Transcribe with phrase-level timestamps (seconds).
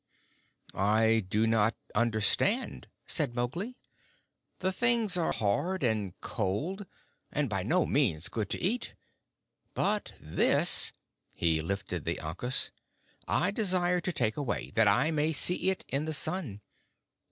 [0.73, 3.77] "I do not understand," said Mowgli.
[4.57, 6.87] "The things are hard and cold,
[7.31, 8.95] and by no means good to eat.
[9.75, 10.91] But this"
[11.35, 12.71] he lifted the ankus
[13.27, 16.61] "I desire to take away, that I may see it in the sun.